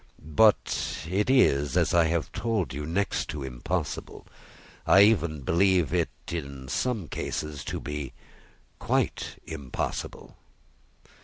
[0.35, 4.25] But it is, as I have told you, next to impossible.
[4.87, 8.13] I even believe it in some cases to be
[8.79, 10.37] quite impossible."